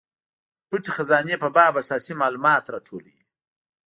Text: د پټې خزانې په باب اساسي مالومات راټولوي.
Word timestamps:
د 0.03 0.03
پټې 0.69 0.91
خزانې 0.97 1.35
په 1.43 1.47
باب 1.55 1.73
اساسي 1.81 2.13
مالومات 2.21 2.63
راټولوي. 2.73 3.15